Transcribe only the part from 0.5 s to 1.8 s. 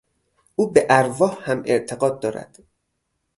او به ارواح هم